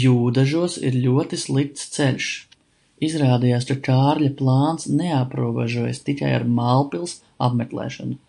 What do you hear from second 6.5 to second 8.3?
Mālpils apmeklēšanu.